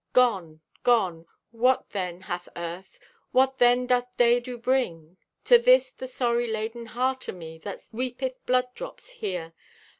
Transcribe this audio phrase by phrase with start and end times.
[0.13, 0.61] Gone!
[0.83, 1.27] Gone!
[1.51, 2.97] What then hath Earth?
[3.33, 7.81] What then doth day to bring To this the sorry laden heart o' me, That
[7.91, 9.53] weepeth blood drops here?